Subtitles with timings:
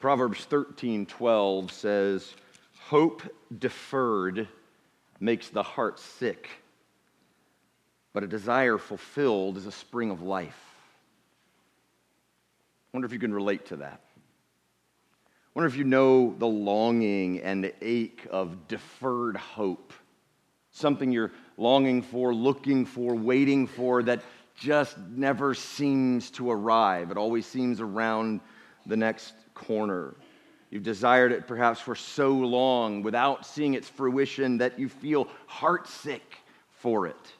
[0.00, 2.34] Proverbs 13 12 says,
[2.80, 3.22] Hope
[3.58, 4.48] deferred
[5.20, 6.48] makes the heart sick,
[8.14, 10.58] but a desire fulfilled is a spring of life.
[12.92, 14.00] I wonder if you can relate to that.
[15.22, 19.92] I wonder if you know the longing and the ache of deferred hope,
[20.70, 24.22] something you're longing for, looking for, waiting for that
[24.56, 27.10] just never seems to arrive.
[27.10, 28.40] It always seems around
[28.86, 30.14] the next corner.
[30.70, 36.20] You've desired it perhaps for so long without seeing its fruition that you feel heartsick
[36.70, 37.32] for it.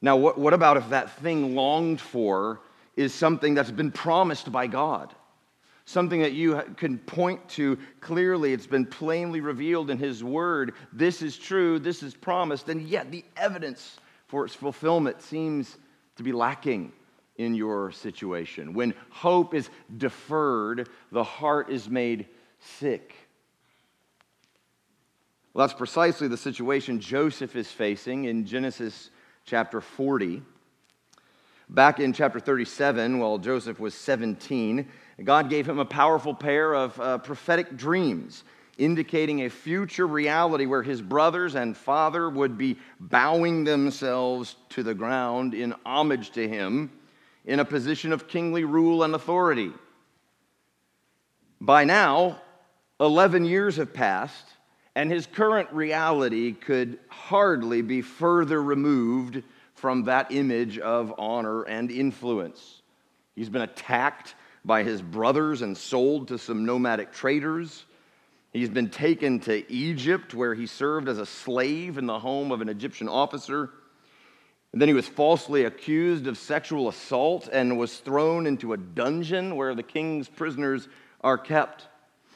[0.00, 2.60] Now, what, what about if that thing longed for
[2.96, 5.14] is something that's been promised by God?
[5.84, 8.52] Something that you can point to clearly.
[8.52, 10.74] It's been plainly revealed in His Word.
[10.92, 15.76] This is true, this is promised, and yet the evidence for its fulfillment seems
[16.16, 16.92] to be lacking
[17.38, 18.74] in your situation.
[18.74, 22.26] When hope is deferred, the heart is made
[22.58, 23.14] sick.
[25.54, 29.10] Well, that's precisely the situation Joseph is facing in Genesis
[29.44, 30.42] chapter 40.
[31.70, 34.88] Back in chapter 37, while Joseph was 17,
[35.22, 38.44] God gave him a powerful pair of uh, prophetic dreams
[38.78, 44.94] indicating a future reality where his brothers and father would be bowing themselves to the
[44.94, 46.90] ground in homage to him
[47.48, 49.72] in a position of kingly rule and authority.
[51.62, 52.42] By now,
[53.00, 54.44] 11 years have passed,
[54.94, 59.42] and his current reality could hardly be further removed
[59.74, 62.82] from that image of honor and influence.
[63.34, 67.86] He's been attacked by his brothers and sold to some nomadic traders.
[68.52, 72.60] He's been taken to Egypt, where he served as a slave in the home of
[72.60, 73.70] an Egyptian officer.
[74.72, 79.56] And then he was falsely accused of sexual assault and was thrown into a dungeon
[79.56, 80.88] where the king's prisoners
[81.22, 81.88] are kept.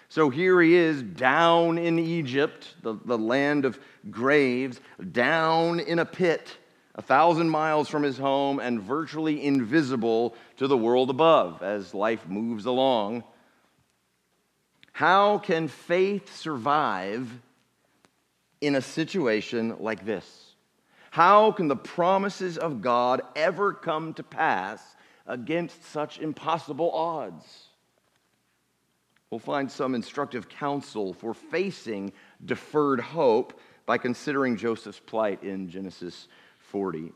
[0.08, 3.78] So here he is down in Egypt, the, the land of
[4.10, 4.80] graves,
[5.12, 6.58] down in a pit,
[6.94, 12.28] a thousand miles from his home and virtually invisible to the world above as life
[12.28, 13.24] moves along.
[14.92, 17.30] How can faith survive
[18.60, 20.41] in a situation like this?
[21.12, 24.96] How can the promises of God ever come to pass
[25.26, 27.44] against such impossible odds?
[29.28, 36.28] We'll find some instructive counsel for facing deferred hope by considering Joseph's plight in Genesis
[36.70, 37.12] 40.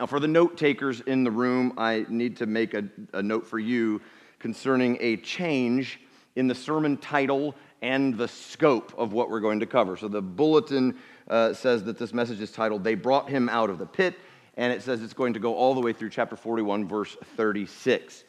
[0.00, 3.46] Now, for the note takers in the room, I need to make a, a note
[3.46, 4.00] for you
[4.40, 6.00] concerning a change
[6.34, 9.96] in the sermon title and the scope of what we're going to cover.
[9.96, 10.96] So, the bulletin
[11.28, 14.14] uh, says that this message is titled, They Brought Him Out of the Pit,
[14.56, 18.24] and it says it's going to go all the way through chapter 41, verse 36.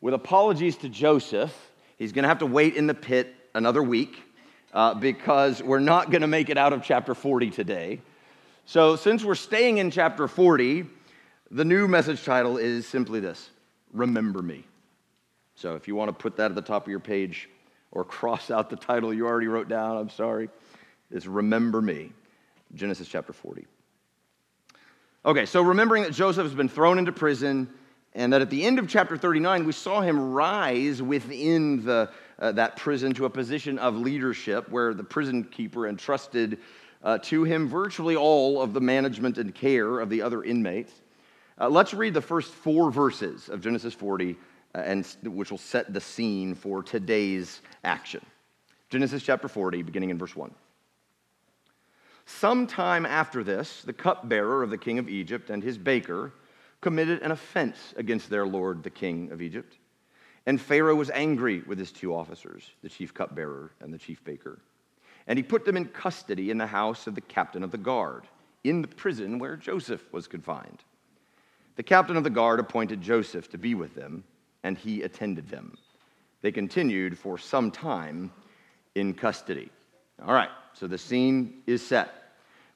[0.00, 1.54] With apologies to Joseph,
[1.98, 4.22] he's going to have to wait in the pit another week
[4.72, 8.00] uh, because we're not going to make it out of chapter 40 today.
[8.64, 10.86] So, since we're staying in chapter 40,
[11.50, 13.50] the new message title is simply this
[13.92, 14.64] Remember Me.
[15.56, 17.48] So, if you want to put that at the top of your page
[17.90, 20.48] or cross out the title you already wrote down, I'm sorry,
[21.10, 22.12] it's Remember Me.
[22.74, 23.66] Genesis chapter 40.
[25.24, 27.68] Okay, so remembering that Joseph has been thrown into prison,
[28.14, 32.52] and that at the end of chapter 39, we saw him rise within the, uh,
[32.52, 36.58] that prison to a position of leadership where the prison keeper entrusted
[37.02, 40.92] uh, to him virtually all of the management and care of the other inmates.
[41.60, 44.36] Uh, let's read the first four verses of Genesis 40,
[44.74, 48.24] uh, and, which will set the scene for today's action.
[48.88, 50.50] Genesis chapter 40, beginning in verse 1.
[52.38, 56.32] Sometime after this, the cupbearer of the king of Egypt and his baker
[56.80, 59.76] committed an offense against their lord, the king of Egypt.
[60.46, 64.58] And Pharaoh was angry with his two officers, the chief cupbearer and the chief baker.
[65.26, 68.24] And he put them in custody in the house of the captain of the guard,
[68.64, 70.82] in the prison where Joseph was confined.
[71.76, 74.24] The captain of the guard appointed Joseph to be with them,
[74.62, 75.76] and he attended them.
[76.40, 78.32] They continued for some time
[78.94, 79.70] in custody.
[80.24, 82.14] All right, so the scene is set.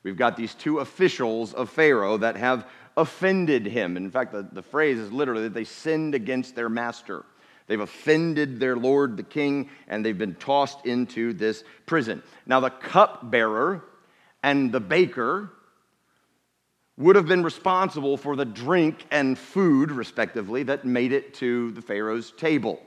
[0.05, 2.67] We've got these two officials of Pharaoh that have
[2.97, 3.97] offended him.
[3.97, 7.25] In fact, the, the phrase is literally that they sinned against their master.
[7.67, 12.23] They've offended their lord, the king, and they've been tossed into this prison.
[12.47, 13.83] Now, the cupbearer
[14.43, 15.51] and the baker
[16.99, 21.83] would have been responsible for the drink and food, respectively, that made it to the
[21.83, 22.81] Pharaoh's table.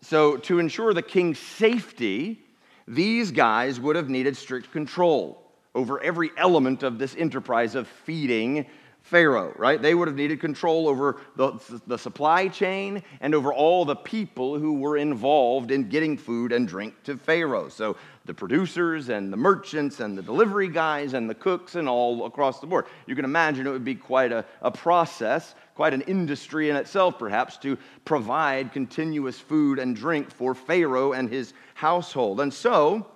[0.00, 2.40] So, to ensure the king's safety,
[2.88, 8.66] these guys would have needed strict control over every element of this enterprise of feeding
[9.02, 9.80] Pharaoh, right?
[9.80, 14.58] They would have needed control over the, the supply chain and over all the people
[14.58, 17.68] who were involved in getting food and drink to Pharaoh.
[17.68, 17.96] So
[18.26, 22.60] the producers and the merchants and the delivery guys and the cooks and all across
[22.60, 22.86] the board.
[23.06, 27.18] You can imagine it would be quite a, a process, quite an industry in itself,
[27.18, 32.40] perhaps, to provide continuous food and drink for Pharaoh and his household.
[32.40, 33.06] And so,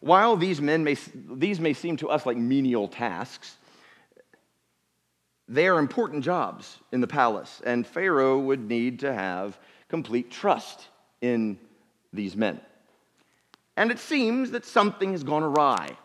[0.00, 3.56] while these men may, these may seem to us like menial tasks,
[5.46, 9.58] they are important jobs in the palace, and Pharaoh would need to have
[9.88, 10.88] complete trust
[11.20, 11.58] in
[12.12, 12.60] these men.
[13.76, 15.96] And it seems that something has gone awry.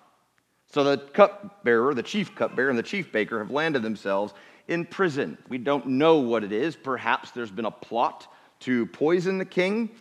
[0.72, 4.34] So the cupbearer, the chief cupbearer, and the chief baker have landed themselves
[4.68, 5.38] in prison.
[5.48, 6.76] We don't know what it is.
[6.76, 8.28] Perhaps there's been a plot
[8.62, 9.92] to poison the king,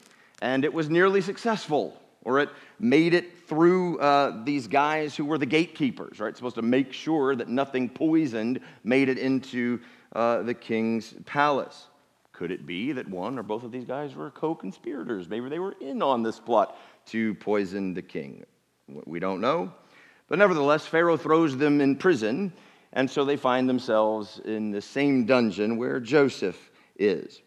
[0.40, 2.49] and it was nearly successful or it
[2.79, 6.36] made it through uh, these guys who were the gatekeepers, right?
[6.36, 9.80] Supposed to make sure that nothing poisoned made it into
[10.12, 11.86] uh, the king's palace.
[12.32, 15.28] Could it be that one or both of these guys were co conspirators?
[15.28, 18.44] Maybe they were in on this plot to poison the king.
[19.06, 19.72] We don't know.
[20.26, 22.52] But nevertheless, Pharaoh throws them in prison,
[22.92, 27.40] and so they find themselves in the same dungeon where Joseph is.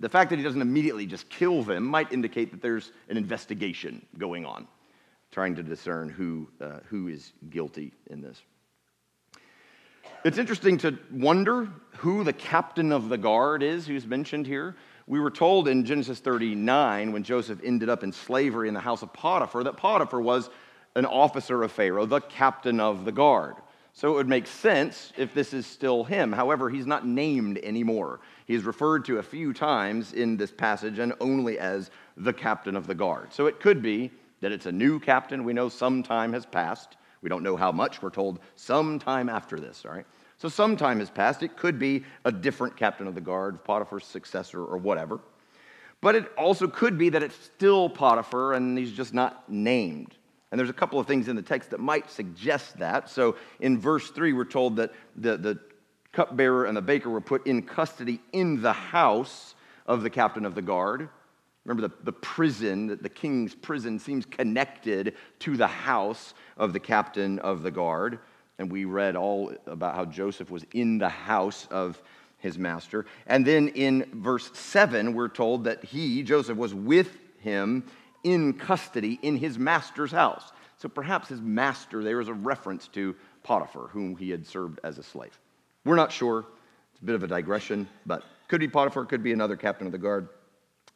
[0.00, 4.06] The fact that he doesn't immediately just kill them might indicate that there's an investigation
[4.16, 4.66] going on,
[5.34, 8.40] trying to discern who, uh, who is guilty in this.
[10.24, 14.76] It's interesting to wonder who the captain of the guard is who's mentioned here.
[15.08, 19.02] We were told in Genesis 39, when Joseph ended up in slavery in the house
[19.02, 20.50] of Potiphar, that Potiphar was
[20.94, 23.56] an officer of Pharaoh, the captain of the guard.
[23.92, 26.30] So it would make sense if this is still him.
[26.30, 28.20] However, he's not named anymore.
[28.46, 32.86] He's referred to a few times in this passage and only as the captain of
[32.86, 33.32] the guard.
[33.32, 34.12] So it could be
[34.44, 35.42] that it's a new captain.
[35.42, 36.98] We know some time has passed.
[37.22, 38.02] We don't know how much.
[38.02, 40.04] We're told some time after this, all right?
[40.36, 41.42] So some time has passed.
[41.42, 45.20] It could be a different captain of the guard, Potiphar's successor, or whatever.
[46.02, 50.14] But it also could be that it's still Potiphar and he's just not named.
[50.52, 53.08] And there's a couple of things in the text that might suggest that.
[53.08, 55.58] So in verse 3, we're told that the, the
[56.12, 59.54] cupbearer and the baker were put in custody in the house
[59.86, 61.08] of the captain of the guard.
[61.64, 67.38] Remember, the, the prison, the king's prison, seems connected to the house of the captain
[67.38, 68.18] of the guard.
[68.58, 72.00] And we read all about how Joseph was in the house of
[72.38, 73.06] his master.
[73.26, 77.84] And then in verse 7, we're told that he, Joseph, was with him
[78.22, 80.52] in custody in his master's house.
[80.76, 84.98] So perhaps his master there is a reference to Potiphar, whom he had served as
[84.98, 85.38] a slave.
[85.84, 86.44] We're not sure.
[86.92, 89.92] It's a bit of a digression, but could be Potiphar, could be another captain of
[89.92, 90.28] the guard.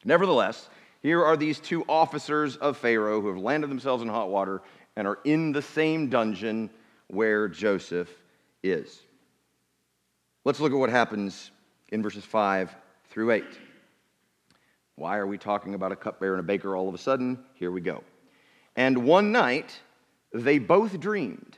[0.05, 0.69] Nevertheless,
[1.01, 4.61] here are these two officers of Pharaoh who have landed themselves in hot water
[4.95, 6.69] and are in the same dungeon
[7.07, 8.09] where Joseph
[8.63, 9.01] is.
[10.45, 11.51] Let's look at what happens
[11.89, 12.75] in verses 5
[13.09, 13.43] through 8.
[14.95, 17.39] Why are we talking about a cupbearer and a baker all of a sudden?
[17.53, 18.03] Here we go.
[18.75, 19.79] And one night
[20.33, 21.57] they both dreamed,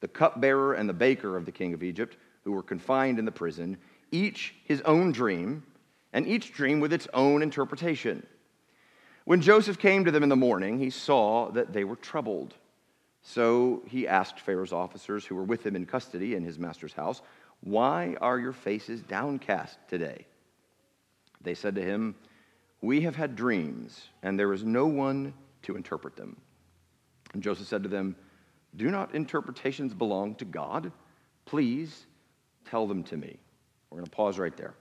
[0.00, 3.32] the cupbearer and the baker of the king of Egypt, who were confined in the
[3.32, 3.76] prison,
[4.10, 5.64] each his own dream,
[6.12, 8.26] and each dream with its own interpretation.
[9.24, 12.54] When Joseph came to them in the morning, he saw that they were troubled.
[13.22, 17.22] So he asked Pharaoh's officers who were with him in custody in his master's house,
[17.60, 20.26] Why are your faces downcast today?
[21.40, 22.16] They said to him,
[22.82, 26.36] we have had dreams, and there is no one to interpret them.
[27.32, 28.16] And Joseph said to them,
[28.74, 30.90] Do not interpretations belong to God?
[31.44, 32.06] Please
[32.68, 33.38] tell them to me.
[33.88, 34.74] We're going to pause right there.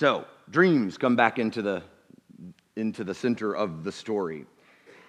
[0.00, 1.82] So, dreams come back into the,
[2.74, 4.46] into the center of the story.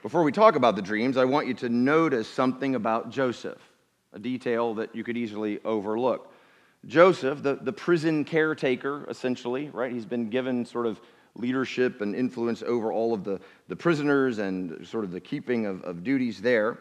[0.01, 3.61] Before we talk about the dreams, I want you to notice something about Joseph,
[4.11, 6.33] a detail that you could easily overlook.
[6.87, 9.93] Joseph, the, the prison caretaker, essentially, right?
[9.93, 10.99] He's been given sort of
[11.35, 15.81] leadership and influence over all of the, the prisoners and sort of the keeping of,
[15.83, 16.79] of duties there.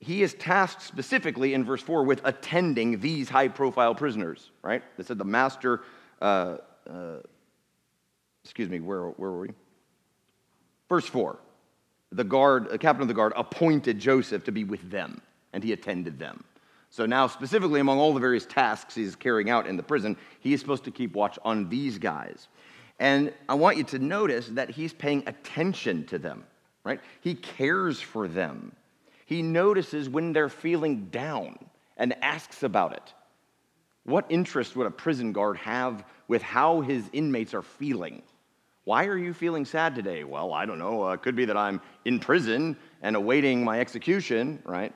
[0.00, 4.82] He is tasked specifically in verse 4 with attending these high profile prisoners, right?
[4.96, 5.82] They said the master,
[6.22, 7.16] uh, uh,
[8.44, 9.50] excuse me, where, where were we?
[10.88, 11.38] Verse 4
[12.12, 15.72] the guard, the captain of the guard appointed Joseph to be with them, and he
[15.72, 16.44] attended them.
[16.90, 20.52] So now, specifically among all the various tasks he's carrying out in the prison, he
[20.52, 22.48] is supposed to keep watch on these guys.
[22.98, 26.44] And I want you to notice that he's paying attention to them,
[26.84, 27.00] right?
[27.22, 28.72] He cares for them.
[29.24, 31.58] He notices when they're feeling down
[31.96, 33.14] and asks about it.
[34.04, 38.22] What interest would a prison guard have with how his inmates are feeling?
[38.84, 40.24] Why are you feeling sad today?
[40.24, 41.04] Well, I don't know.
[41.04, 44.92] Uh, it could be that I'm in prison and awaiting my execution, right?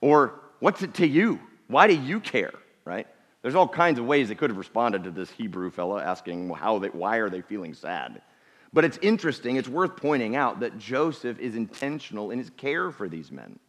[0.00, 1.38] Or, what's it to you?
[1.68, 3.06] Why do you care, right?
[3.42, 6.80] There's all kinds of ways they could have responded to this Hebrew fellow asking how
[6.80, 8.20] they, why are they feeling sad.
[8.72, 13.08] But it's interesting, it's worth pointing out that Joseph is intentional in his care for
[13.08, 13.60] these men.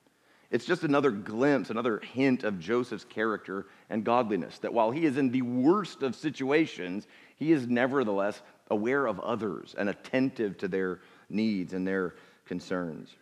[0.50, 4.60] It's just another glimpse, another hint of Joseph's character and godliness.
[4.60, 9.76] That while he is in the worst of situations, he is nevertheless aware of others
[9.78, 13.16] and attentive to their needs and their concerns.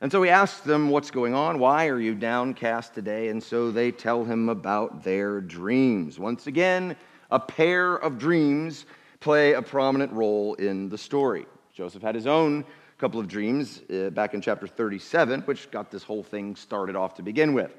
[0.00, 1.58] And so he asks them what's going on.
[1.58, 3.28] Why are you downcast today?
[3.28, 6.18] And so they tell him about their dreams.
[6.18, 6.96] Once again,
[7.30, 8.86] a pair of dreams
[9.20, 11.46] play a prominent role in the story.
[11.72, 12.64] Joseph had his own
[12.98, 17.14] couple of dreams uh, back in chapter 37, which got this whole thing started off
[17.14, 17.72] to begin with.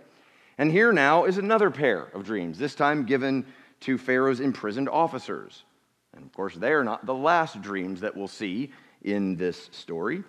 [0.58, 3.46] And here now is another pair of dreams, this time given
[3.82, 5.64] to Pharaoh's imprisoned officers.
[6.16, 8.72] And of course, they are not the last dreams that we'll see
[9.04, 10.24] in this story.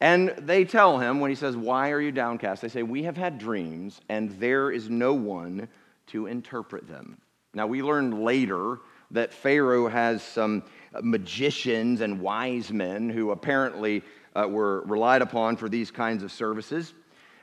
[0.00, 2.60] And they tell him, when he says, Why are you downcast?
[2.60, 5.68] They say, We have had dreams, and there is no one
[6.08, 7.18] to interpret them.
[7.54, 10.62] Now, we learn later that Pharaoh has some
[11.02, 14.02] magicians and wise men who apparently
[14.34, 16.94] uh, were relied upon for these kinds of services.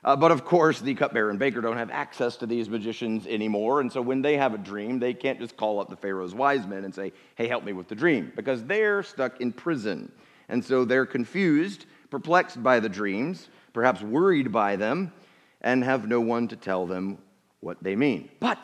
[0.04, 3.80] Uh, but of course, the cupbearer and baker don't have access to these magicians anymore.
[3.80, 6.68] And so when they have a dream, they can't just call up the Pharaoh's wise
[6.68, 10.12] men and say, hey, help me with the dream, because they're stuck in prison.
[10.50, 15.14] And so they're confused, perplexed by the dreams, perhaps worried by them,
[15.62, 17.18] and have no one to tell them
[17.62, 18.30] what they mean.
[18.42, 18.62] But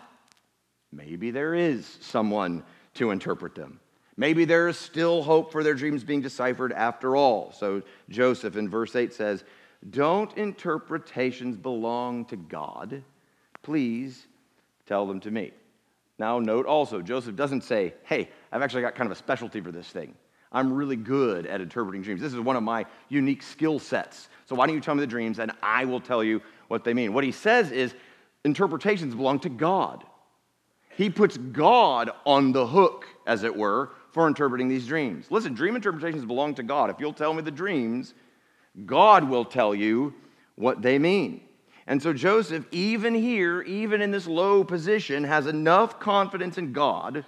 [0.92, 2.64] maybe there is someone
[2.96, 3.80] to interpret them.
[4.18, 7.54] Maybe there is still hope for their dreams being deciphered after all.
[7.54, 9.46] So Joseph in verse 8 says,
[9.90, 13.02] Don't interpretations belong to God?
[13.62, 14.28] Please
[14.86, 15.52] tell them to me.
[16.18, 19.72] Now, note also, Joseph doesn't say, Hey, I've actually got kind of a specialty for
[19.72, 20.14] this thing.
[20.52, 22.22] I'm really good at interpreting dreams.
[22.22, 24.30] This is one of my unique skill sets.
[24.48, 26.94] So why don't you tell me the dreams and I will tell you what they
[26.94, 27.14] mean?
[27.14, 27.94] What he says is
[28.44, 30.04] interpretations belong to God.
[31.00, 35.28] He puts God on the hook, as it were, for interpreting these dreams.
[35.30, 36.90] Listen, dream interpretations belong to God.
[36.90, 38.14] If you'll tell me the dreams,
[38.86, 40.14] God will tell you
[40.56, 41.40] what they mean.
[41.88, 47.24] And so Joseph, even here, even in this low position, has enough confidence in God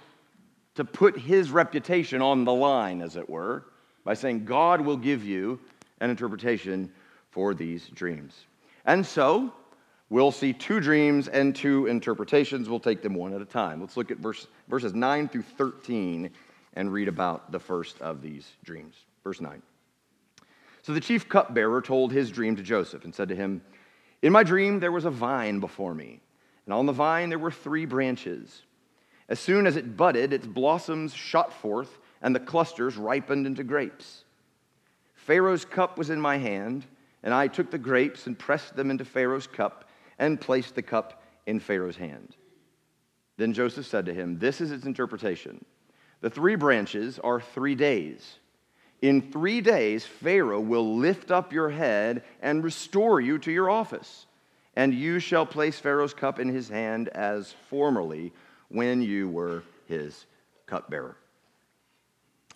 [0.74, 3.64] to put his reputation on the line, as it were,
[4.04, 5.58] by saying, God will give you
[6.00, 6.92] an interpretation
[7.30, 8.44] for these dreams.
[8.84, 9.54] And so
[10.12, 12.68] we'll see two dreams and two interpretations.
[12.68, 13.80] We'll take them one at a time.
[13.80, 16.30] Let's look at verse, verses 9 through 13
[16.74, 18.94] and read about the first of these dreams.
[19.24, 19.62] Verse 9.
[20.82, 23.62] So the chief cupbearer told his dream to Joseph and said to him,
[24.20, 26.20] In my dream there was a vine before me,
[26.66, 28.62] and on the vine there were three branches.
[29.30, 34.24] As soon as it budded, its blossoms shot forth, and the clusters ripened into grapes.
[35.14, 36.84] Pharaoh's cup was in my hand,
[37.22, 39.88] and I took the grapes and pressed them into Pharaoh's cup
[40.22, 42.36] and placed the cup in Pharaoh's hand.
[43.38, 45.64] Then Joseph said to him, This is its interpretation.
[46.20, 48.36] The three branches are three days.
[49.00, 54.26] In three days, Pharaoh will lift up your head and restore you to your office,
[54.76, 58.32] and you shall place Pharaoh's cup in his hand as formerly
[58.68, 60.26] when you were his
[60.66, 61.16] cupbearer.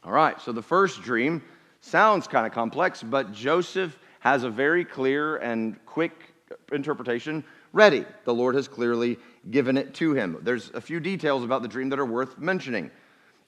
[0.04, 1.42] All right, so the first dream
[1.80, 6.32] sounds kind of complex, but Joseph has a very clear and quick
[6.70, 7.44] interpretation
[7.76, 8.06] ready.
[8.25, 9.18] The Lord has clearly
[9.50, 10.38] given it to him.
[10.40, 12.90] There's a few details about the dream that are worth mentioning.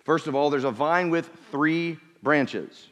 [0.05, 2.89] First of all, there's a vine with three branches.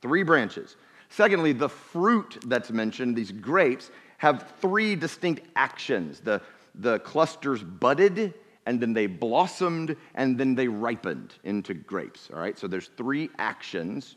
[0.00, 0.76] Three branches.
[1.08, 6.20] Secondly, the fruit that's mentioned, these grapes, have three distinct actions.
[6.20, 6.40] The,
[6.76, 8.32] the clusters budded,
[8.64, 12.30] and then they blossomed, and then they ripened into grapes.
[12.32, 14.16] All right, so there's three actions.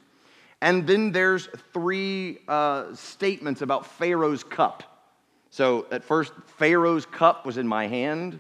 [0.62, 4.97] And then there's three uh, statements about Pharaoh's cup.
[5.58, 8.40] So at first, Pharaoh's cup was in my hand.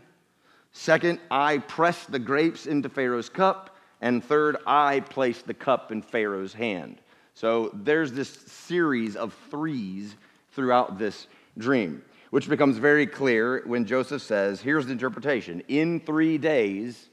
[0.72, 3.76] Second, I pressed the grapes into Pharaoh's cup.
[4.02, 7.02] And third, I placed the cup in Pharaoh's hand.
[7.34, 10.16] So there's this series of threes
[10.52, 11.26] throughout this
[11.58, 15.64] dream, which becomes very clear when Joseph says, Here's the interpretation.
[15.68, 17.10] In three days,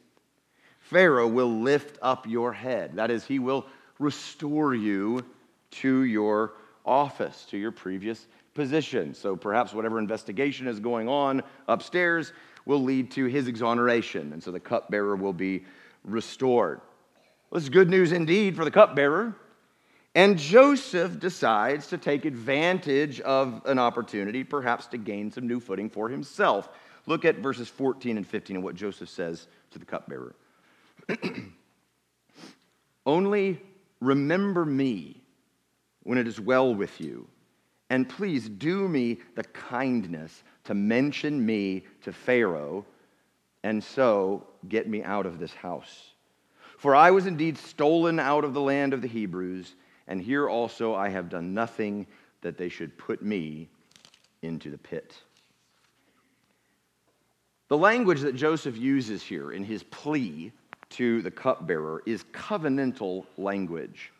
[0.80, 2.96] Pharaoh will lift up your head.
[2.96, 3.64] That is, he will
[3.98, 5.24] restore you
[5.80, 6.52] to your
[6.84, 9.14] office, to your previous position.
[9.14, 12.32] So perhaps whatever investigation is going on upstairs,
[12.66, 14.32] will lead to his exoneration.
[14.32, 15.64] And so the cupbearer will be
[16.04, 16.80] restored.
[17.50, 19.36] Well, this is good news indeed for the cupbearer.
[20.14, 25.90] And Joseph decides to take advantage of an opportunity, perhaps to gain some new footing
[25.90, 26.68] for himself.
[27.06, 30.34] Look at verses 14 and 15 and what Joseph says to the cupbearer.
[33.06, 33.60] Only
[34.00, 35.20] remember me
[36.04, 37.26] when it is well with you,
[37.90, 42.84] And please do me the kindness to mention me to Pharaoh,
[43.62, 46.12] and so get me out of this house.
[46.78, 49.74] For I was indeed stolen out of the land of the Hebrews,
[50.06, 52.06] and here also I have done nothing
[52.40, 53.68] that they should put me
[54.42, 55.14] into the pit.
[57.68, 60.52] The language that Joseph uses here in his plea
[60.90, 64.12] to the cupbearer is covenantal language.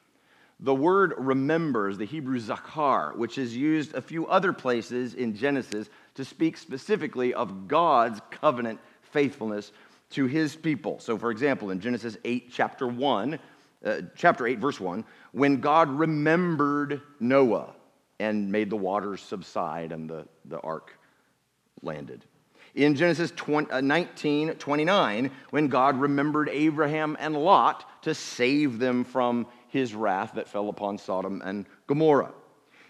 [0.64, 5.90] The word remembers the Hebrew zakar, which is used a few other places in Genesis
[6.14, 9.72] to speak specifically of God's covenant faithfulness
[10.12, 10.98] to his people.
[11.00, 13.38] So, for example, in Genesis 8, chapter 1,
[13.84, 17.74] uh, chapter 8, verse 1, when God remembered Noah
[18.18, 20.98] and made the waters subside and the, the ark
[21.82, 22.24] landed.
[22.74, 29.04] In Genesis 20, uh, 19, 29, when God remembered Abraham and Lot to save them
[29.04, 32.32] from his wrath that fell upon Sodom and Gomorrah.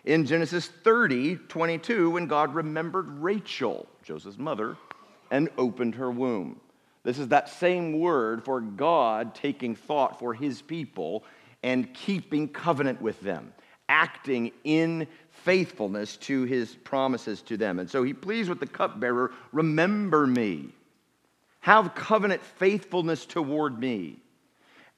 [0.05, 4.77] In Genesis 30, 22, when God remembered Rachel, Joseph's mother,
[5.31, 6.61] and opened her womb.
[7.03, 11.25] This is that same word for God taking thought for his people
[11.63, 13.55] and keeping covenant with them,
[13.89, 17.79] acting in faithfulness to his promises to them.
[17.79, 20.69] And so he pleads with the cupbearer remember me,
[21.61, 24.19] have covenant faithfulness toward me.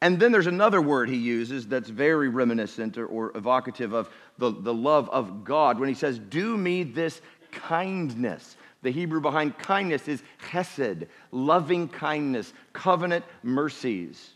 [0.03, 4.50] And then there's another word he uses that's very reminiscent or, or evocative of the,
[4.50, 8.57] the love of God when he says, Do me this kindness.
[8.83, 14.33] The Hebrew behind kindness is chesed, loving kindness, covenant mercies.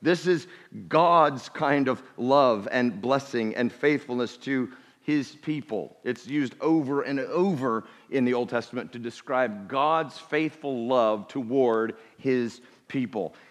[0.00, 0.46] This is
[0.88, 4.70] God's kind of love and blessing and faithfulness to
[5.02, 5.96] his people.
[6.04, 11.96] It's used over and over in the Old Testament to describe God's faithful love toward
[12.16, 12.74] his people.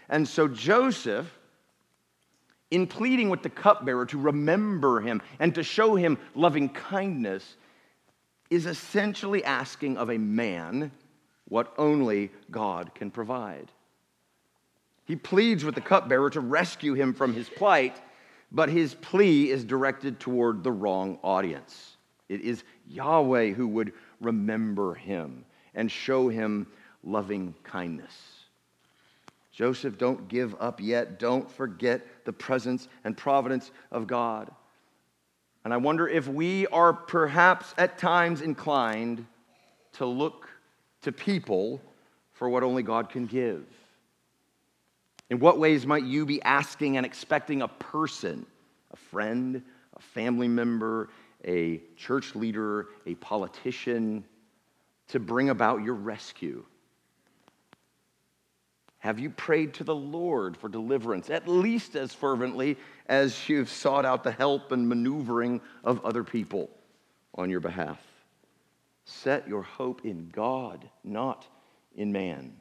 [0.09, 1.31] And so Joseph,
[2.71, 7.55] in pleading with the cupbearer to remember him and to show him loving kindness,
[8.49, 10.91] is essentially asking of a man
[11.49, 13.71] what only God can provide.
[15.05, 18.01] He pleads with the cupbearer to rescue him from his plight,
[18.51, 21.95] but his plea is directed toward the wrong audience.
[22.27, 25.45] It is Yahweh who would remember him
[25.75, 26.67] and show him
[27.03, 28.36] loving kindness.
[29.57, 31.17] Joseph, don't give up yet.
[31.17, 34.51] Don't forget the presence and providence of God.
[35.65, 39.25] And I wonder if we are perhaps at times inclined
[39.93, 40.47] to look
[41.01, 41.81] to people
[42.33, 43.65] for what only God can give.
[45.31, 48.45] In what ways might you be asking and expecting a person,
[48.91, 49.63] a friend,
[49.95, 51.09] a family member,
[51.43, 54.23] a church leader, a politician,
[55.07, 56.63] to bring about your rescue?
[58.99, 64.05] Have you prayed to the Lord for deliverance, at least as fervently as you've sought
[64.05, 66.69] out the help and maneuvering of other people
[67.35, 67.99] on your behalf?
[69.05, 71.47] Set your hope in God, not
[71.95, 72.53] in man.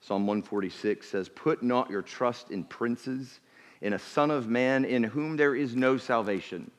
[0.00, 3.40] Psalm 146 says, Put not your trust in princes,
[3.80, 6.70] in a son of man in whom there is no salvation.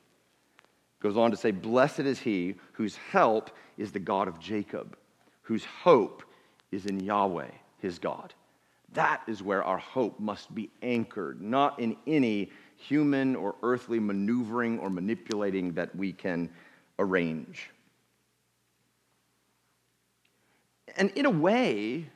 [1.00, 4.98] Goes on to say, Blessed is he whose help is the God of Jacob,
[5.42, 6.24] whose hope
[6.72, 8.34] is in Yahweh, his God.
[8.96, 14.80] That is where our hope must be anchored, not in any human or earthly maneuvering
[14.80, 16.50] or manipulating that we can
[16.98, 17.70] arrange.
[20.98, 22.10] And in a way,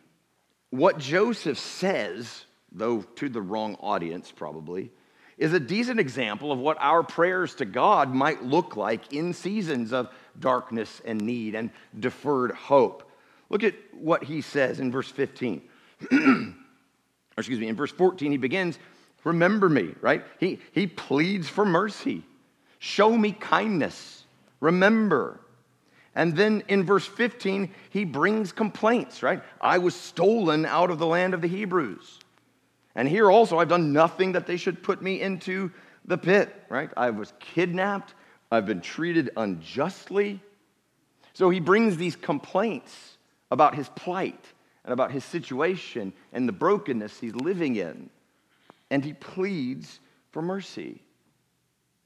[0.69, 4.91] what Joseph says, though to the wrong audience probably,
[5.37, 9.91] is a decent example of what our prayers to God might look like in seasons
[9.91, 13.09] of darkness and need and deferred hope.
[13.49, 15.61] Look at what he says in verse 15.
[17.39, 18.79] excuse me, in verse 14, he begins,
[19.23, 20.23] Remember me, right?
[20.39, 22.23] He, he pleads for mercy.
[22.79, 24.23] Show me kindness.
[24.61, 25.39] Remember.
[26.15, 29.43] And then in verse 15, he brings complaints, right?
[29.61, 32.19] I was stolen out of the land of the Hebrews.
[32.95, 35.71] And here also, I've done nothing that they should put me into
[36.05, 36.89] the pit, right?
[36.97, 38.13] I was kidnapped.
[38.51, 40.41] I've been treated unjustly.
[41.33, 43.17] So he brings these complaints
[43.51, 44.43] about his plight
[44.83, 48.09] and about his situation and the brokenness he's living in.
[48.89, 49.99] And he pleads
[50.31, 51.01] for mercy.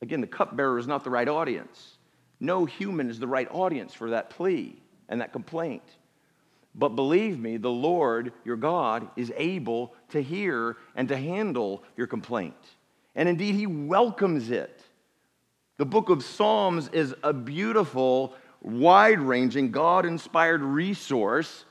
[0.02, 1.98] Again, the cupbearer is not the right audience.
[2.40, 4.76] No human is the right audience for that plea
[5.08, 5.84] and that complaint.
[6.76, 12.08] But believe me, the Lord, your God, is able to hear and to handle your
[12.08, 12.56] complaint.
[13.16, 14.82] And indeed, he welcomes it.
[15.78, 21.66] The book of Psalms is a beautiful, wide ranging, God inspired resource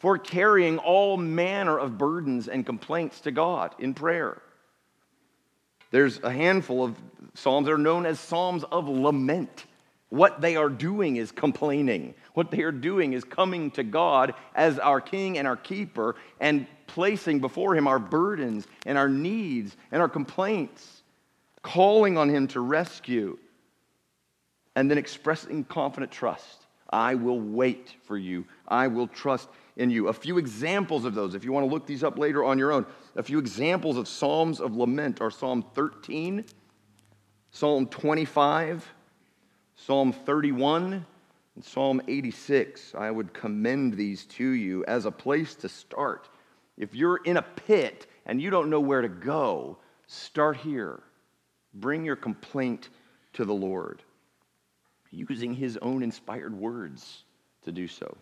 [0.00, 4.40] for carrying all manner of burdens and complaints to God in prayer.
[5.90, 6.96] There's a handful of
[7.34, 9.66] Psalms that are known as Psalms of lament.
[10.08, 12.14] What they are doing is complaining.
[12.34, 16.66] What they are doing is coming to God as our king and our keeper and
[16.86, 21.02] placing before him our burdens and our needs and our complaints,
[21.62, 23.38] calling on him to rescue,
[24.74, 26.66] and then expressing confident trust.
[26.88, 28.46] I will wait for you.
[28.66, 30.08] I will trust in you.
[30.08, 32.72] A few examples of those, if you want to look these up later on your
[32.72, 36.44] own, a few examples of Psalms of lament are Psalm 13,
[37.50, 38.86] Psalm 25,
[39.74, 41.04] Psalm 31,
[41.54, 42.94] and Psalm 86.
[42.94, 46.28] I would commend these to you as a place to start.
[46.76, 51.02] If you're in a pit and you don't know where to go, start here.
[51.74, 52.88] Bring your complaint
[53.34, 54.02] to the Lord,
[55.10, 57.24] using his own inspired words
[57.62, 58.16] to do so.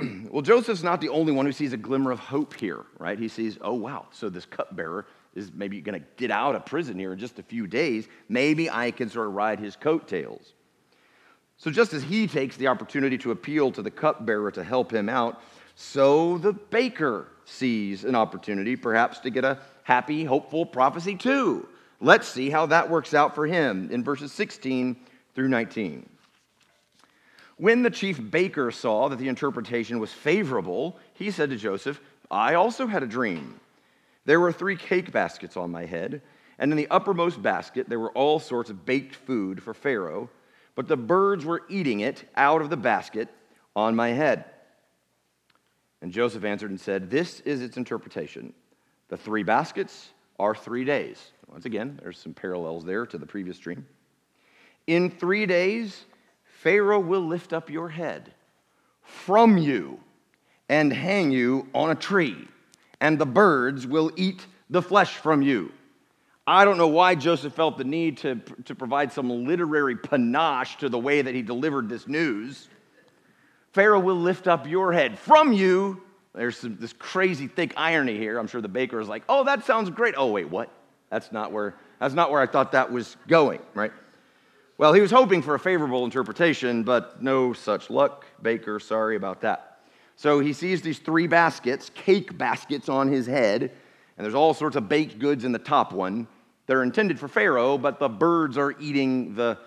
[0.30, 3.18] well, Joseph's not the only one who sees a glimmer of hope here, right?
[3.18, 6.98] He sees, oh, wow, so this cupbearer is maybe going to get out of prison
[6.98, 8.08] here in just a few days.
[8.28, 10.54] Maybe I can sort of ride his coattails.
[11.56, 15.08] So, just as he takes the opportunity to appeal to the cupbearer to help him
[15.08, 15.40] out,
[15.76, 21.68] so the baker sees an opportunity perhaps to get a happy, hopeful prophecy too.
[22.00, 24.96] Let's see how that works out for him in verses 16
[25.34, 26.08] through 19.
[27.56, 32.54] When the chief baker saw that the interpretation was favorable, he said to Joseph, I
[32.54, 33.60] also had a dream.
[34.24, 36.22] There were three cake baskets on my head,
[36.58, 40.30] and in the uppermost basket there were all sorts of baked food for Pharaoh,
[40.74, 43.28] but the birds were eating it out of the basket
[43.76, 44.44] on my head.
[46.02, 48.52] And Joseph answered and said, This is its interpretation.
[49.08, 51.30] The three baskets are three days.
[51.48, 53.86] Once again, there's some parallels there to the previous dream.
[54.86, 56.04] In three days,
[56.64, 58.32] Pharaoh will lift up your head
[59.02, 60.00] from you
[60.70, 62.48] and hang you on a tree
[63.02, 65.70] and the birds will eat the flesh from you.
[66.46, 70.88] I don't know why Joseph felt the need to, to provide some literary panache to
[70.88, 72.70] the way that he delivered this news.
[73.72, 76.02] Pharaoh will lift up your head from you.
[76.34, 78.38] There's some, this crazy thick irony here.
[78.38, 80.14] I'm sure the baker is like, oh, that sounds great.
[80.16, 80.70] Oh, wait, what?
[81.10, 83.92] That's not where, that's not where I thought that was going, right?
[84.76, 88.26] Well, he was hoping for a favorable interpretation, but no such luck.
[88.42, 89.78] Baker, sorry about that.
[90.16, 94.74] So he sees these three baskets, cake baskets on his head, and there's all sorts
[94.74, 96.26] of baked goods in the top one.
[96.66, 99.58] They're intended for Pharaoh, but the birds are eating the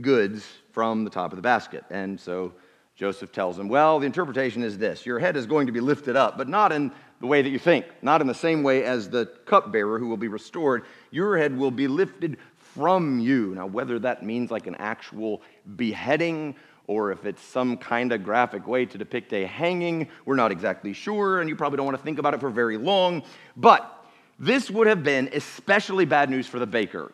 [0.00, 1.84] goods from the top of the basket.
[1.90, 2.52] And so
[2.94, 6.14] Joseph tells him, Well, the interpretation is this your head is going to be lifted
[6.14, 9.08] up, but not in the way that you think, not in the same way as
[9.08, 10.84] the cupbearer who will be restored.
[11.10, 12.36] Your head will be lifted
[12.74, 13.54] from you.
[13.54, 15.42] Now, whether that means like an actual
[15.76, 16.54] beheading
[16.86, 20.08] or if it's some kind of graphic way to depict a hanging.
[20.24, 22.76] We're not exactly sure, and you probably don't want to think about it for very
[22.76, 23.22] long.
[23.56, 24.04] But
[24.38, 27.12] this would have been especially bad news for the baker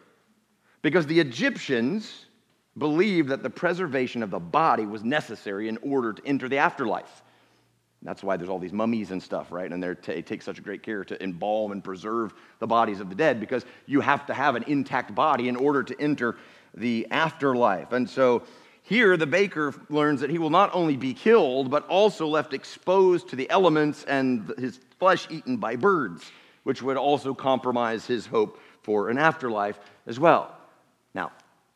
[0.82, 2.26] because the Egyptians
[2.78, 7.22] believed that the preservation of the body was necessary in order to enter the afterlife.
[8.02, 9.70] That's why there's all these mummies and stuff, right?
[9.70, 13.40] And they take such great care to embalm and preserve the bodies of the dead
[13.40, 16.36] because you have to have an intact body in order to enter
[16.74, 17.92] the afterlife.
[17.92, 18.44] And so
[18.82, 23.28] here, the baker learns that he will not only be killed, but also left exposed
[23.30, 26.30] to the elements and his flesh eaten by birds,
[26.62, 30.56] which would also compromise his hope for an afterlife as well.
[31.14, 31.32] Now,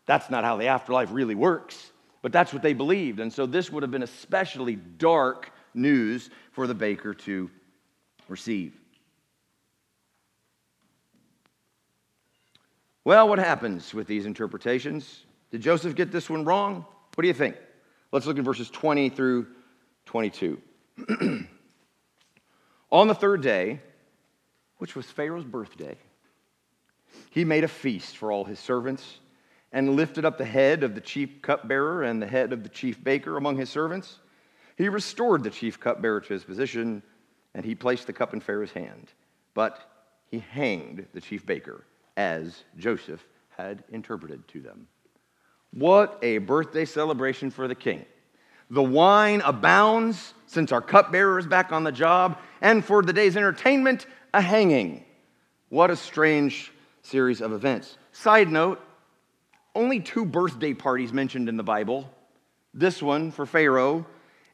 [0.06, 1.90] that's not how the afterlife really works,
[2.22, 3.18] but that's what they believed.
[3.20, 7.50] And so this would have been especially dark news for the baker to
[8.28, 8.74] receive.
[13.04, 15.24] Well, what happens with these interpretations?
[15.50, 16.86] Did Joseph get this one wrong?
[17.14, 17.56] What do you think?
[18.12, 19.48] Let's look at verses 20 through
[20.06, 20.60] 22.
[22.92, 23.80] On the third day,
[24.78, 25.96] which was Pharaoh's birthday,
[27.30, 29.18] he made a feast for all his servants
[29.72, 33.02] and lifted up the head of the chief cupbearer and the head of the chief
[33.02, 34.18] baker among his servants.
[34.82, 37.04] He restored the chief cupbearer to his position,
[37.54, 39.12] and he placed the cup in Pharaoh's hand.
[39.54, 39.78] But
[40.28, 41.84] he hanged the chief baker,
[42.16, 44.88] as Joseph had interpreted to them.
[45.72, 48.04] What a birthday celebration for the king.
[48.70, 53.36] The wine abounds since our cupbearer is back on the job, and for the day's
[53.36, 55.04] entertainment, a hanging.
[55.68, 57.98] What a strange series of events.
[58.10, 58.80] Side note
[59.76, 62.10] only two birthday parties mentioned in the Bible
[62.74, 64.06] this one for Pharaoh,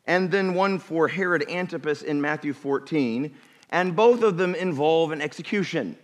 [0.08, 3.32] and then one for Herod Antipas in Matthew 14,
[3.70, 5.96] and both of them involve an execution.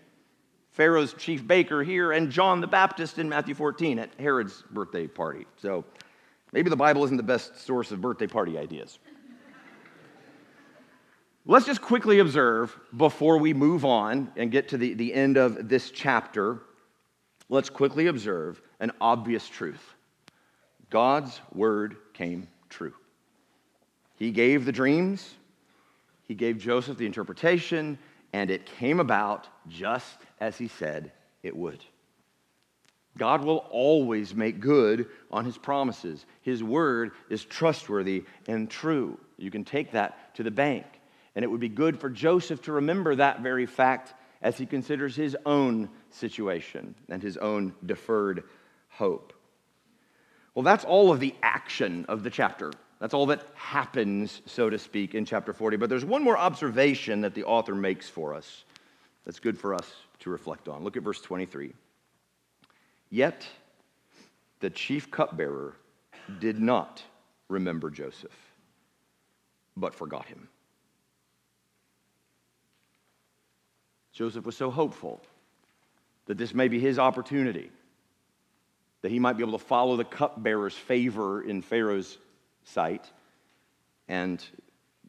[0.71, 5.47] Pharaoh's chief baker here, and John the Baptist in Matthew 14 at Herod's birthday party.
[5.57, 5.85] So
[6.53, 8.99] maybe the Bible isn't the best source of birthday party ideas.
[11.47, 15.69] Let's just quickly observe before we move on and get to the, the end of
[15.69, 16.61] this chapter
[17.51, 19.95] let's quickly observe an obvious truth
[20.91, 22.95] God's word came true.
[24.25, 25.35] He gave the dreams,
[26.23, 27.99] he gave Joseph the interpretation,
[28.33, 31.85] and it came about just as he said it would.
[33.19, 36.25] God will always make good on his promises.
[36.41, 39.21] His word is trustworthy and true.
[39.37, 40.87] You can take that to the bank.
[41.37, 45.15] And it would be good for Joseph to remember that very fact as he considers
[45.15, 48.45] his own situation and his own deferred
[48.89, 49.35] hope.
[50.55, 52.73] Well, that's all of the action of the chapter.
[53.05, 55.77] That's all that happens, so to speak, in chapter 40.
[55.77, 58.65] But there's one more observation that the author makes for us
[59.27, 60.83] that's good for us to reflect on.
[60.83, 61.75] Look at verse 23.
[63.11, 63.47] Yet
[64.61, 65.77] the chief cupbearer
[66.41, 67.03] did not
[67.51, 68.35] remember Joseph,
[69.77, 70.49] but forgot him.
[74.15, 75.21] Joseph was so hopeful
[76.25, 77.71] that this may be his opportunity,
[79.03, 82.17] that he might be able to follow the cupbearer's favor in Pharaoh's
[82.65, 83.11] sight
[84.09, 84.45] and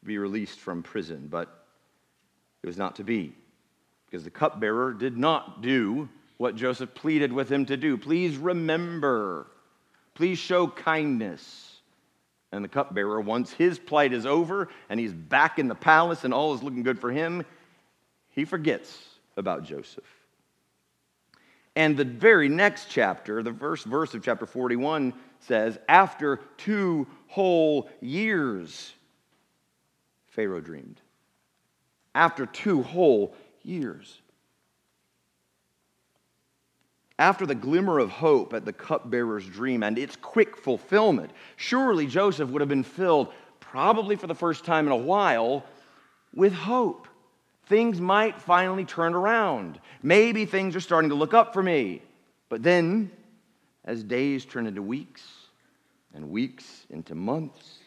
[0.03, 1.27] be released from prison.
[1.29, 1.65] But
[2.63, 3.33] it was not to be,
[4.05, 7.97] because the cupbearer did not do what Joseph pleaded with him to do.
[7.97, 9.47] Please remember,
[10.13, 11.71] please show kindness.
[12.51, 16.33] And the cupbearer, once his plight is over and he's back in the palace and
[16.33, 17.43] all is looking good for him,
[18.29, 18.97] he forgets
[19.35, 20.05] about Joseph.
[21.75, 27.89] And the very next chapter, the first verse of chapter 41 says, After two whole
[28.01, 28.93] years,
[30.27, 31.01] Pharaoh dreamed.
[32.13, 34.21] After two whole years.
[37.17, 42.49] After the glimmer of hope at the cupbearer's dream and its quick fulfillment, surely Joseph
[42.49, 45.63] would have been filled, probably for the first time in a while,
[46.33, 47.07] with hope.
[47.67, 49.79] Things might finally turn around.
[50.03, 52.01] Maybe things are starting to look up for me.
[52.49, 53.09] But then,
[53.85, 55.44] as days turn into weeks
[56.15, 57.79] and weeks into months,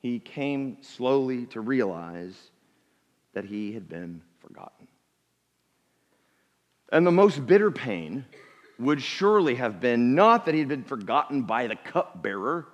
[0.00, 2.34] he came slowly to realize
[3.34, 4.88] that he had been forgotten.
[6.90, 8.24] And the most bitter pain
[8.78, 12.66] would surely have been not that he had been forgotten by the cupbearer,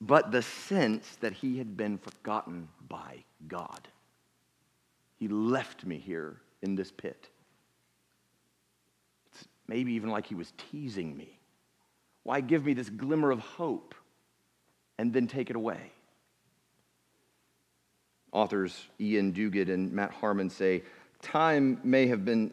[0.00, 3.88] but the sense that he had been forgotten by God.
[5.16, 7.28] He left me here in this pit.
[9.32, 11.33] It's maybe even like he was teasing me.
[12.24, 13.94] Why give me this glimmer of hope
[14.98, 15.92] and then take it away?
[18.32, 20.82] Authors Iain Duguid and Matt Harmon say
[21.22, 22.52] time may have been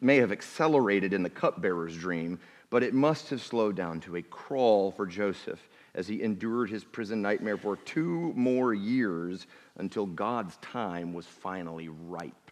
[0.00, 4.22] may have accelerated in the cupbearer's dream, but it must have slowed down to a
[4.22, 9.46] crawl for Joseph as he endured his prison nightmare for two more years
[9.78, 12.50] until God's time was finally ripe.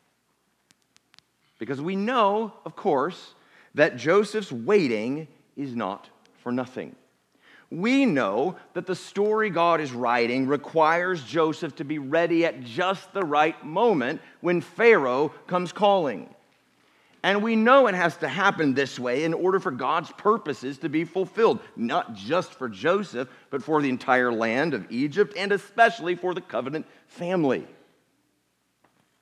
[1.59, 3.35] Because we know, of course,
[3.75, 6.09] that Joseph's waiting is not
[6.43, 6.95] for nothing.
[7.71, 13.13] We know that the story God is writing requires Joseph to be ready at just
[13.13, 16.35] the right moment when Pharaoh comes calling.
[17.23, 20.89] And we know it has to happen this way in order for God's purposes to
[20.89, 26.15] be fulfilled, not just for Joseph, but for the entire land of Egypt and especially
[26.15, 27.67] for the covenant family.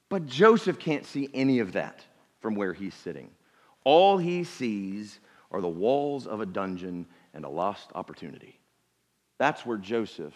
[0.09, 2.05] But Joseph can't see any of that
[2.41, 3.31] from where he's sitting.
[3.83, 5.19] All he sees
[5.57, 8.61] are the walls of a dungeon and a lost opportunity.
[9.39, 10.35] That's where Joseph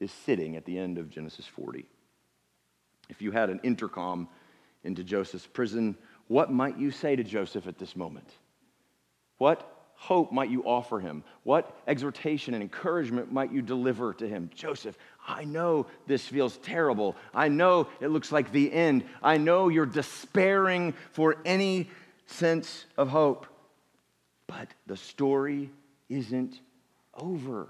[0.00, 1.86] is sitting at the end of Genesis 40.
[3.08, 4.28] If you had an intercom
[4.82, 8.28] into Joseph's prison, what might you say to Joseph at this moment?
[9.38, 11.22] What hope might you offer him?
[11.44, 14.50] What exhortation and encouragement might you deliver to him?
[14.52, 17.14] Joseph, I know this feels terrible.
[17.32, 19.04] I know it looks like the end.
[19.22, 21.88] I know you're despairing for any
[22.26, 23.46] sense of hope.
[24.46, 25.70] But the story
[26.08, 26.60] isn't
[27.14, 27.68] over.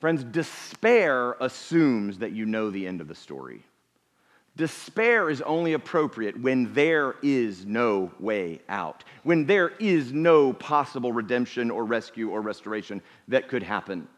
[0.00, 3.64] Friends, despair assumes that you know the end of the story.
[4.56, 11.12] Despair is only appropriate when there is no way out, when there is no possible
[11.12, 14.08] redemption or rescue or restoration that could happen.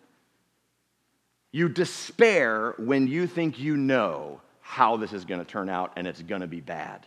[1.53, 6.07] You despair when you think you know how this is going to turn out and
[6.07, 7.07] it's going to be bad.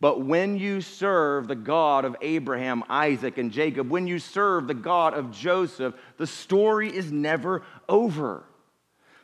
[0.00, 4.74] But when you serve the God of Abraham, Isaac, and Jacob, when you serve the
[4.74, 8.44] God of Joseph, the story is never over.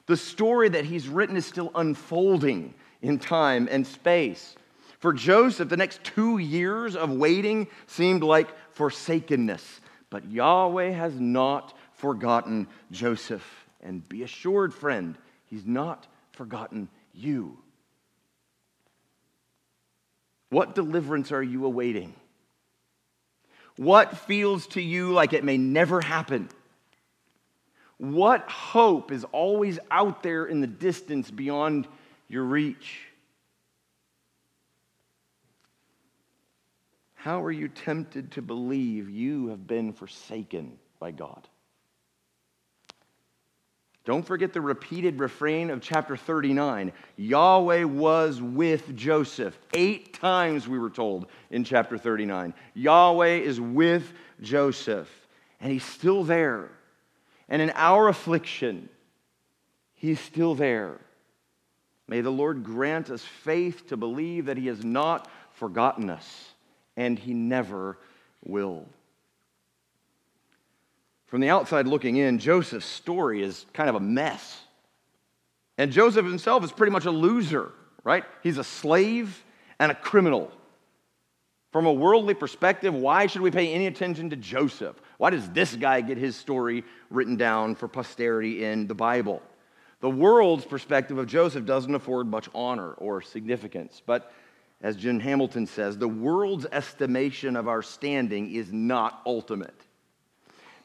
[0.04, 4.54] The story that he's written is still unfolding in time and space.
[4.98, 9.80] For Joseph, the next two years of waiting seemed like forsakenness.
[10.10, 13.66] But Yahweh has not forgotten Joseph.
[13.82, 17.58] And be assured, friend, he's not forgotten you.
[20.50, 22.14] What deliverance are you awaiting?
[23.76, 26.48] What feels to you like it may never happen?
[27.98, 31.88] What hope is always out there in the distance beyond
[32.28, 33.00] your reach?
[37.14, 41.48] How are you tempted to believe you have been forsaken by God?
[44.06, 49.58] Don't forget the repeated refrain of chapter 39 Yahweh was with Joseph.
[49.74, 52.54] Eight times we were told in chapter 39.
[52.74, 55.10] Yahweh is with Joseph,
[55.60, 56.70] and he's still there.
[57.48, 58.88] And in our affliction,
[59.94, 61.00] he's still there.
[62.06, 66.52] May the Lord grant us faith to believe that he has not forgotten us,
[66.96, 67.98] and he never
[68.44, 68.86] will.
[71.26, 74.60] From the outside looking in, Joseph's story is kind of a mess.
[75.78, 77.72] And Joseph himself is pretty much a loser,
[78.04, 78.24] right?
[78.42, 79.44] He's a slave
[79.78, 80.50] and a criminal.
[81.72, 84.96] From a worldly perspective, why should we pay any attention to Joseph?
[85.18, 89.42] Why does this guy get his story written down for posterity in the Bible?
[90.00, 94.00] The world's perspective of Joseph doesn't afford much honor or significance.
[94.04, 94.32] But
[94.80, 99.78] as Jim Hamilton says, the world's estimation of our standing is not ultimate.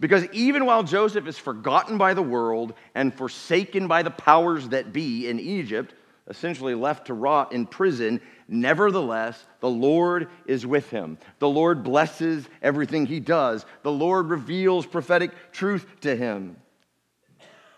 [0.02, 4.92] Because even while Joseph is forgotten by the world and forsaken by the powers that
[4.92, 5.94] be in Egypt,
[6.28, 11.20] essentially left to rot in prison, nevertheless, the Lord is with him.
[11.38, 16.58] The Lord blesses everything he does, the Lord reveals prophetic truth to him.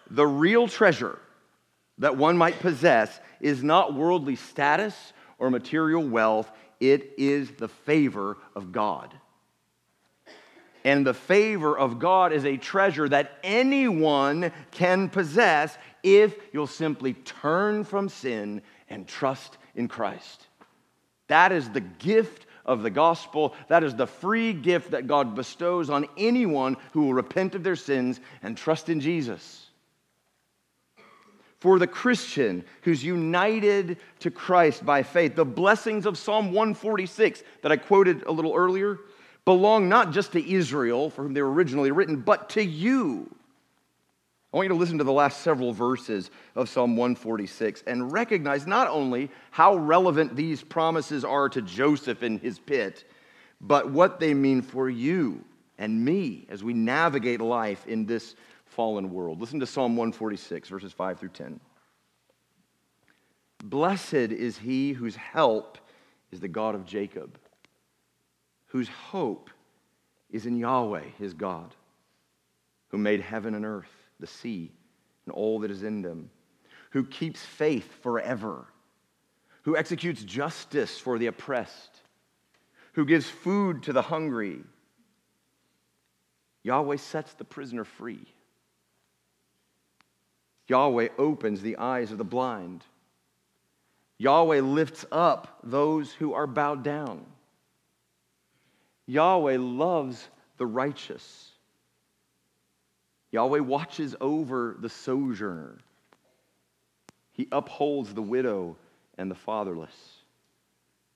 [0.09, 1.19] The real treasure
[1.97, 4.95] that one might possess is not worldly status
[5.39, 9.13] or material wealth, it is the favor of God.
[10.83, 17.13] And the favor of God is a treasure that anyone can possess if you'll simply
[17.13, 20.47] turn from sin and trust in Christ.
[21.27, 23.55] That is the gift of the gospel.
[23.69, 27.75] That is the free gift that God bestows on anyone who will repent of their
[27.75, 29.67] sins and trust in Jesus.
[31.59, 37.71] For the Christian who's united to Christ by faith, the blessings of Psalm 146 that
[37.71, 38.99] I quoted a little earlier
[39.45, 43.33] belong not just to Israel, for whom they were originally written, but to you.
[44.53, 48.67] I want you to listen to the last several verses of Psalm 146 and recognize
[48.67, 53.03] not only how relevant these promises are to Joseph in his pit,
[53.59, 55.43] but what they mean for you
[55.79, 59.41] and me as we navigate life in this fallen world.
[59.41, 61.59] Listen to Psalm 146, verses 5 through 10.
[63.63, 65.79] Blessed is he whose help
[66.31, 67.39] is the God of Jacob
[68.73, 69.51] whose hope
[70.31, 71.75] is in Yahweh, his God,
[72.87, 74.71] who made heaven and earth, the sea,
[75.25, 76.31] and all that is in them,
[76.89, 78.65] who keeps faith forever,
[79.61, 82.01] who executes justice for the oppressed,
[82.93, 84.63] who gives food to the hungry.
[86.63, 88.25] Yahweh sets the prisoner free.
[90.67, 92.83] Yahweh opens the eyes of the blind.
[94.17, 97.23] Yahweh lifts up those who are bowed down.
[99.05, 101.51] Yahweh loves the righteous.
[103.31, 105.79] Yahweh watches over the sojourner.
[107.31, 108.77] He upholds the widow
[109.17, 109.95] and the fatherless.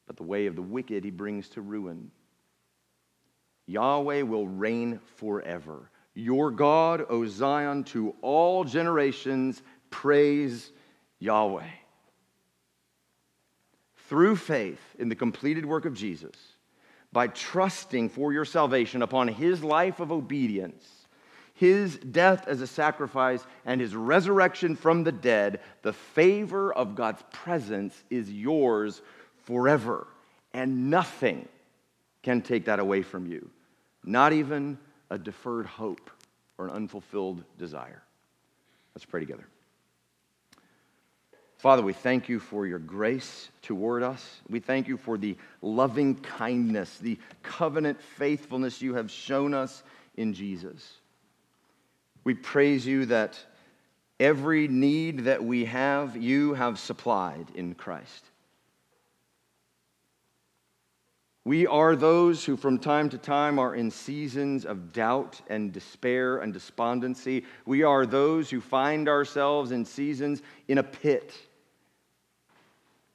[0.07, 2.11] But the way of the wicked he brings to ruin.
[3.67, 5.89] Yahweh will reign forever.
[6.15, 10.71] Your God, O Zion, to all generations, praise
[11.19, 11.69] Yahweh.
[14.07, 16.35] Through faith in the completed work of Jesus,
[17.11, 20.85] by trusting for your salvation upon his life of obedience,
[21.53, 27.23] his death as a sacrifice, and his resurrection from the dead, the favor of God's
[27.31, 29.01] presence is yours
[29.45, 30.07] forever.
[30.53, 31.47] And nothing
[32.21, 33.49] can take that away from you,
[34.03, 34.77] not even
[35.09, 36.11] a deferred hope
[36.57, 38.03] or an unfulfilled desire.
[38.93, 39.47] Let's pray together.
[41.57, 44.41] Father, we thank you for your grace toward us.
[44.47, 49.83] We thank you for the loving kindness, the covenant faithfulness you have shown us
[50.15, 50.97] in Jesus.
[52.23, 53.39] We praise you that
[54.19, 58.25] every need that we have, you have supplied in Christ.
[61.47, 66.39] We are those who, from time to time, are in seasons of doubt and despair
[66.39, 67.45] and despondency.
[67.65, 71.33] We are those who find ourselves in seasons in a pit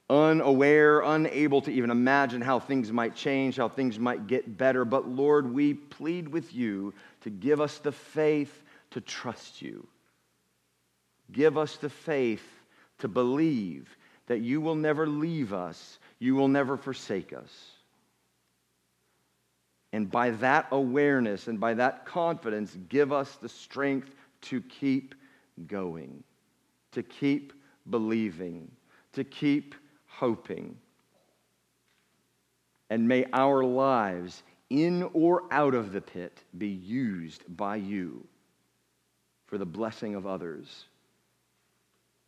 [0.09, 4.83] unaware, unable to even imagine how things might change, how things might get better.
[4.83, 9.85] But Lord, we plead with you to give us the faith to trust you.
[11.31, 12.47] Give us the faith
[12.97, 17.72] to believe that you will never leave us, you will never forsake us.
[19.93, 25.13] And by that awareness and by that confidence, give us the strength to keep
[25.67, 26.23] going,
[26.91, 27.53] to keep
[27.89, 28.71] believing,
[29.13, 29.75] to keep
[30.07, 30.75] hoping.
[32.89, 34.41] And may our lives,
[34.71, 38.25] in or out of the pit, be used by you
[39.45, 40.85] for the blessing of others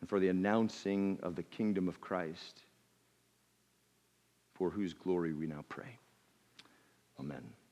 [0.01, 2.61] and for the announcing of the kingdom of Christ,
[4.53, 5.97] for whose glory we now pray.
[7.20, 7.64] Amen.